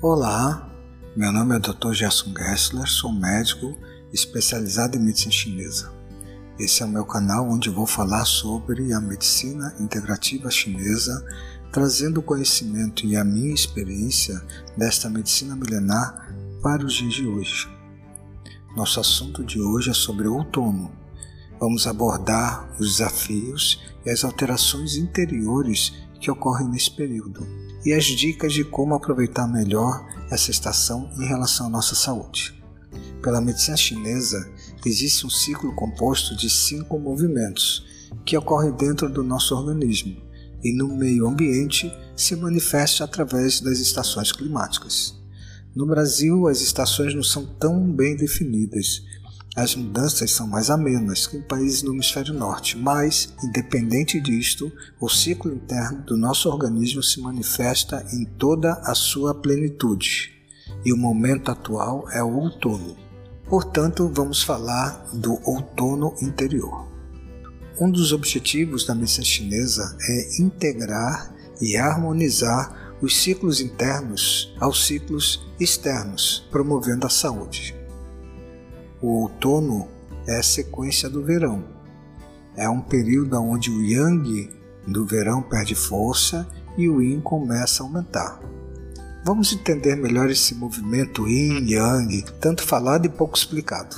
[0.00, 0.70] Olá,
[1.16, 1.92] meu nome é Dr.
[1.92, 3.76] Gerson Gessler, sou médico
[4.12, 5.92] especializado em medicina chinesa.
[6.56, 11.26] Esse é o meu canal onde vou falar sobre a medicina integrativa chinesa,
[11.72, 14.40] trazendo o conhecimento e a minha experiência
[14.76, 17.68] desta medicina milenar para os dias de hoje.
[18.76, 20.92] Nosso assunto de hoje é sobre o outono.
[21.58, 27.44] Vamos abordar os desafios e as alterações interiores que ocorrem nesse período
[27.84, 32.54] e as dicas de como aproveitar melhor essa estação em relação à nossa saúde.
[33.22, 34.50] Pela medicina chinesa,
[34.84, 37.86] existe um ciclo composto de cinco movimentos
[38.24, 40.16] que ocorrem dentro do nosso organismo
[40.62, 45.16] e no meio ambiente se manifesta através das estações climáticas.
[45.74, 49.02] No Brasil, as estações não são tão bem definidas
[49.58, 55.08] as mudanças são mais amenas que em países no hemisfério norte, mas, independente disto, o
[55.08, 60.32] ciclo interno do nosso organismo se manifesta em toda a sua plenitude.
[60.84, 62.96] E o momento atual é o outono.
[63.48, 66.86] Portanto, vamos falar do outono interior.
[67.80, 75.48] Um dos objetivos da medicina chinesa é integrar e harmonizar os ciclos internos aos ciclos
[75.58, 77.77] externos, promovendo a saúde.
[79.00, 79.88] O outono
[80.26, 81.62] é a sequência do verão.
[82.56, 84.50] É um período onde o yang
[84.86, 88.40] do verão perde força e o yin começa a aumentar.
[89.24, 93.96] Vamos entender melhor esse movimento yin-yang, tanto falado e pouco explicado.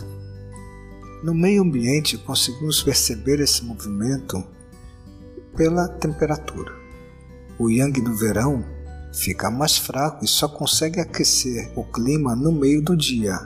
[1.22, 4.42] No meio ambiente, conseguimos perceber esse movimento
[5.56, 6.72] pela temperatura.
[7.58, 8.64] O yang do verão
[9.12, 13.38] fica mais fraco e só consegue aquecer o clima no meio do dia,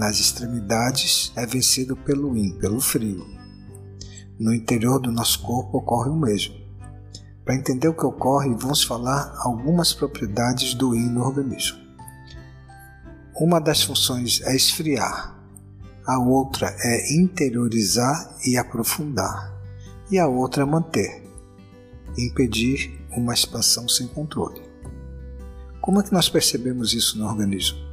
[0.00, 3.26] nas extremidades é vencido pelo yin, pelo frio.
[4.38, 6.54] No interior do nosso corpo ocorre o mesmo.
[7.44, 11.78] Para entender o que ocorre, vamos falar algumas propriedades do yin no organismo.
[13.38, 15.38] Uma das funções é esfriar,
[16.06, 19.54] a outra é interiorizar e aprofundar,
[20.10, 21.22] e a outra é manter,
[22.16, 24.62] impedir uma expansão sem controle.
[25.82, 27.89] Como é que nós percebemos isso no organismo?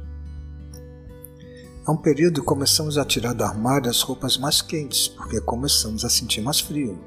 [1.88, 6.10] É um período começamos a tirar do armário as roupas mais quentes, porque começamos a
[6.10, 7.02] sentir mais frio.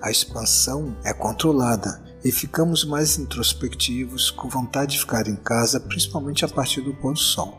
[0.00, 6.46] A expansão é controlada e ficamos mais introspectivos, com vontade de ficar em casa, principalmente
[6.46, 7.58] a partir do pôr do sol.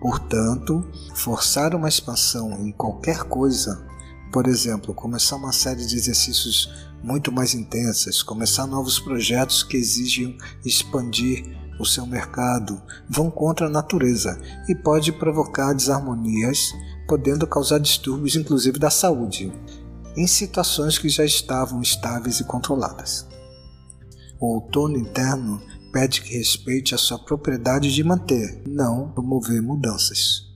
[0.00, 0.84] Portanto,
[1.14, 3.86] forçar uma expansão em qualquer coisa,
[4.32, 6.68] por exemplo, começar uma série de exercícios
[7.04, 13.70] muito mais intensas, começar novos projetos que exigem expandir o seu mercado vão contra a
[13.70, 16.72] natureza e pode provocar desarmonias,
[17.08, 19.52] podendo causar distúrbios inclusive da saúde,
[20.16, 23.26] em situações que já estavam estáveis e controladas.
[24.40, 25.60] O outono interno
[25.92, 30.50] pede que respeite a sua propriedade de manter, não promover mudanças.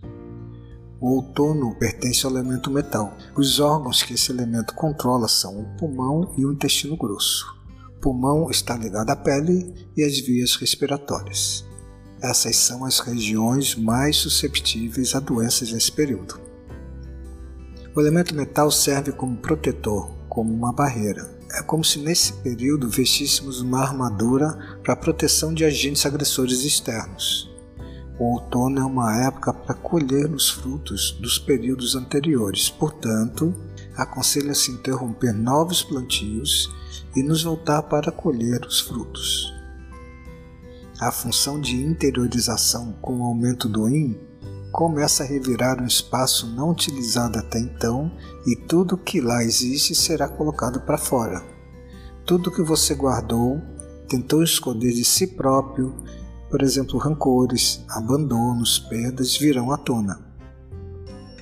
[1.01, 3.13] O outono pertence ao elemento metal.
[3.37, 7.56] Os órgãos que esse elemento controla são o pulmão e o intestino grosso
[8.07, 11.67] pulmão está ligado à pele e às vias respiratórias.
[12.23, 16.41] Essas são as regiões mais susceptíveis a doenças nesse período.
[17.97, 21.37] O elemento metal serve como protetor, como uma barreira.
[21.51, 27.53] É como se nesse período vestíssemos uma armadura para a proteção de agentes agressores externos.
[28.21, 33.53] O outono é uma época para colher os frutos dos períodos anteriores, portanto,
[33.97, 36.73] aconselha-se interromper novos plantios
[37.15, 39.53] e nos voltar para colher os frutos.
[40.99, 44.19] A função de interiorização com o aumento do yin
[44.73, 48.11] começa a revirar um espaço não utilizado até então
[48.47, 51.43] e tudo que lá existe será colocado para fora.
[52.25, 53.61] Tudo que você guardou,
[54.09, 55.95] tentou esconder de si próprio,
[56.51, 60.25] por exemplo, rancores, abandonos, perdas, virão à tona.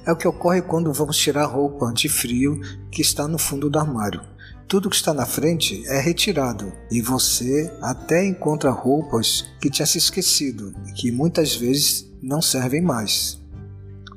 [0.04, 2.60] É o que ocorre quando vamos tirar roupa anti-frio
[2.90, 4.33] que está no fundo do armário
[4.66, 9.98] tudo que está na frente é retirado e você até encontra roupas que tinha se
[9.98, 13.40] esquecido e que muitas vezes não servem mais.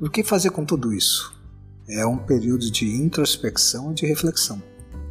[0.00, 1.36] O que fazer com tudo isso?
[1.88, 4.62] É um período de introspecção e de reflexão.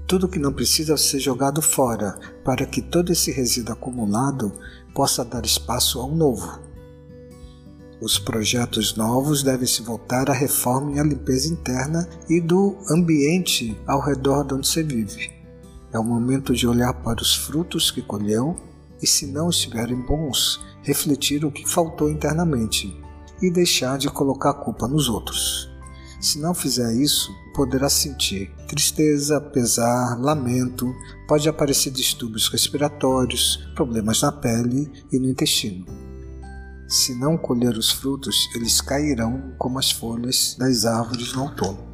[0.07, 4.51] Tudo que não precisa ser jogado fora para que todo esse resíduo acumulado
[4.93, 6.66] possa dar espaço a um novo.
[7.99, 13.75] Os projetos novos devem se voltar à reforma e à limpeza interna e do ambiente
[13.87, 15.31] ao redor de onde você vive.
[15.91, 18.55] É o momento de olhar para os frutos que colheu
[19.01, 22.95] e, se não estiverem bons, refletir o que faltou internamente
[23.41, 25.67] e deixar de colocar a culpa nos outros.
[26.21, 30.93] Se não fizer isso, poderá sentir tristeza, pesar, lamento,
[31.27, 36.06] pode aparecer distúrbios respiratórios, problemas na pele e no intestino.
[36.87, 41.85] Se não colher os frutos, eles cairão como as folhas das árvores no outono.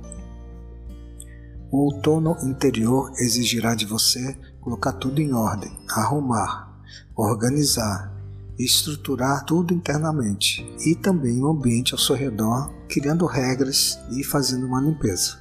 [1.72, 6.80] O outono interior exigirá de você colocar tudo em ordem, arrumar,
[7.16, 8.14] organizar,
[8.60, 14.80] estruturar tudo internamente e também o ambiente ao seu redor, criando regras e fazendo uma
[14.80, 15.40] limpeza.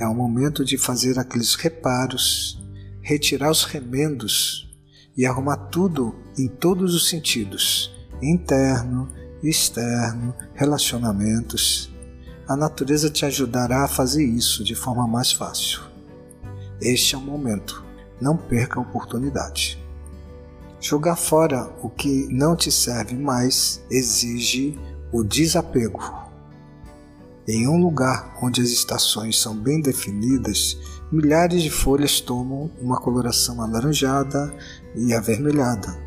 [0.00, 2.60] É o momento de fazer aqueles reparos,
[3.02, 4.68] retirar os remendos
[5.16, 9.08] e arrumar tudo em todos os sentidos interno,
[9.42, 11.92] externo, relacionamentos.
[12.46, 15.80] A natureza te ajudará a fazer isso de forma mais fácil.
[16.80, 17.84] Este é o momento.
[18.20, 19.82] Não perca a oportunidade.
[20.80, 24.78] Jogar fora o que não te serve mais exige
[25.12, 26.28] o desapego.
[27.46, 30.78] Em um lugar onde as estações são bem definidas,
[31.10, 34.54] milhares de folhas tomam uma coloração alaranjada
[34.94, 35.98] e avermelhada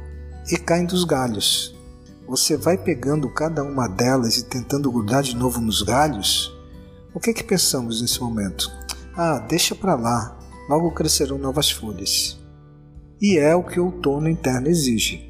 [0.49, 1.75] e caem dos galhos.
[2.31, 6.49] Você vai pegando cada uma delas e tentando grudar de novo nos galhos?
[7.13, 8.71] O que é que pensamos nesse momento?
[9.17, 10.39] Ah, deixa para lá,
[10.69, 12.39] logo crescerão novas folhas.
[13.21, 15.29] E é o que o outono interno exige: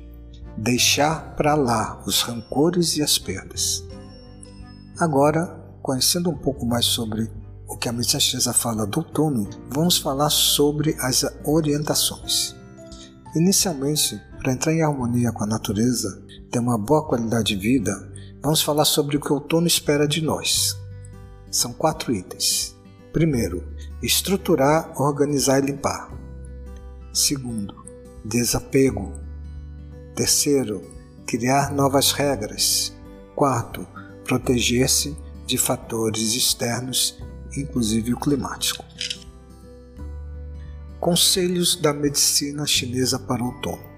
[0.56, 3.84] deixar para lá os rancores e as perdas.
[5.00, 7.32] Agora, conhecendo um pouco mais sobre
[7.68, 12.56] o que a medicina fala do outono, vamos falar sobre as orientações.
[13.36, 17.92] Inicialmente, para entrar em harmonia com a natureza, ter uma boa qualidade de vida,
[18.42, 20.76] vamos falar sobre o que o outono espera de nós.
[21.52, 22.76] São quatro itens.
[23.14, 23.64] Primeiro,
[24.02, 26.12] estruturar, organizar e limpar.
[27.14, 27.76] Segundo,
[28.26, 29.14] desapego.
[30.16, 30.82] Terceiro,
[31.28, 32.96] criar novas regras.
[33.36, 33.86] Quarto,
[34.24, 35.16] proteger-se
[35.46, 37.22] de fatores externos,
[37.56, 38.84] inclusive o climático.
[41.00, 43.91] Conselhos da medicina chinesa para o outono.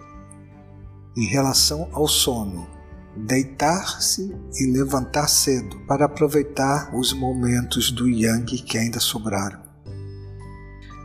[1.16, 2.68] Em relação ao sono,
[3.16, 9.62] deitar-se e levantar cedo para aproveitar os momentos do yang que ainda sobraram.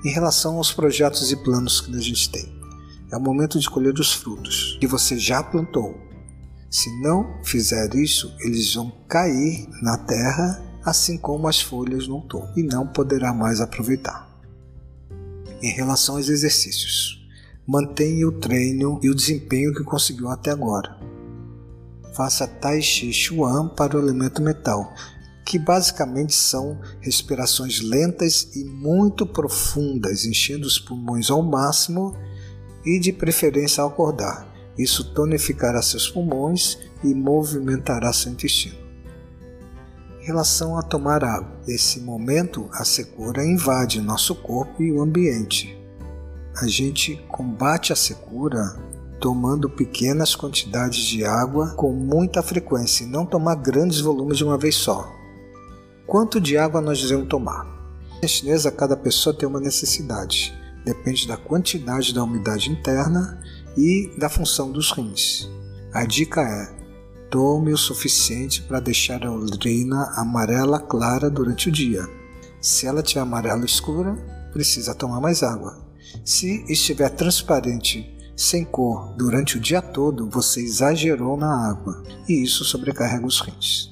[0.04, 2.58] Em relação aos projetos e planos que a gente tem,
[3.12, 6.08] é o momento de colher os frutos que você já plantou
[6.70, 12.52] se não fizer isso, eles vão cair na terra, assim como as folhas no outono,
[12.56, 14.28] e não poderá mais aproveitar.
[15.62, 17.17] Em relação aos exercícios,
[17.68, 20.98] mantenha o treino e o desempenho que conseguiu até agora.
[22.16, 24.92] Faça Tai Chi Chuan para o elemento metal,
[25.44, 32.16] que basicamente são respirações lentas e muito profundas, enchendo os pulmões ao máximo
[32.84, 34.48] e de preferência ao acordar
[34.78, 38.78] isso tonificará seus pulmões e movimentará seu intestino.
[40.20, 45.76] Em relação a tomar água, nesse momento a secura invade nosso corpo e o ambiente.
[46.60, 48.76] A gente combate a secura
[49.20, 54.58] tomando pequenas quantidades de água com muita frequência e não tomar grandes volumes de uma
[54.58, 55.08] vez só.
[56.04, 57.64] Quanto de água nós devemos tomar?
[58.20, 60.52] Na chinesa, cada pessoa tem uma necessidade.
[60.84, 63.40] Depende da quantidade da umidade interna
[63.76, 65.48] e da função dos rins.
[65.94, 66.74] A dica é:
[67.30, 72.04] tome o suficiente para deixar a urina amarela clara durante o dia.
[72.60, 74.16] Se ela tiver amarela escura,
[74.52, 75.87] precisa tomar mais água.
[76.24, 82.64] Se estiver transparente, sem cor, durante o dia todo, você exagerou na água e isso
[82.64, 83.90] sobrecarrega os rins.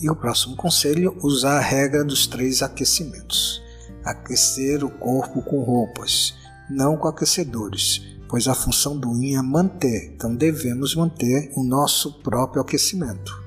[0.00, 3.62] E o próximo conselho: usar a regra dos três aquecimentos.
[4.04, 6.34] Aquecer o corpo com roupas
[6.72, 12.14] não com aquecedores, pois a função do yin é manter, então devemos manter o nosso
[12.20, 13.40] próprio aquecimento.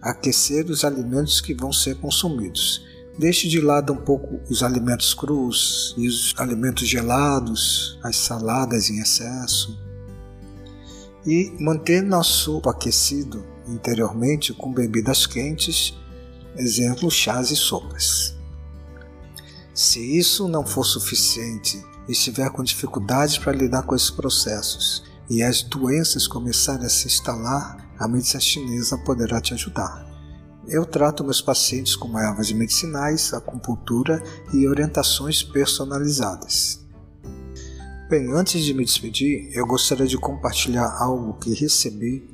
[0.00, 2.86] Aquecer os alimentos que vão ser consumidos.
[3.18, 9.00] Deixe de lado um pouco os alimentos crus e os alimentos gelados, as saladas em
[9.00, 9.76] excesso.
[11.26, 15.92] E manter nosso aquecido interiormente com bebidas quentes,
[16.56, 18.36] exemplo chás e sopas.
[19.74, 25.42] Se isso não for suficiente e estiver com dificuldades para lidar com esses processos e
[25.42, 30.07] as doenças começarem a se instalar, a medicina chinesa poderá te ajudar.
[30.70, 34.22] Eu trato meus pacientes com ervas medicinais, acupuntura
[34.52, 36.86] e orientações personalizadas.
[38.10, 42.28] Bem, antes de me despedir, eu gostaria de compartilhar algo que recebi